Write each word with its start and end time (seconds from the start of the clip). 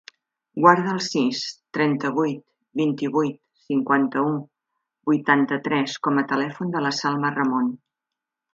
Guarda 0.65 0.93
el 0.93 1.01
sis, 1.07 1.41
trenta-vuit, 1.77 2.39
vint-i-vuit, 2.81 3.37
cinquanta-u, 3.67 4.33
vuitanta-tres 5.11 6.01
com 6.09 6.23
a 6.23 6.25
telèfon 6.35 6.77
de 6.79 6.83
la 6.89 6.97
Salma 7.05 7.33
Ramon. 7.39 7.73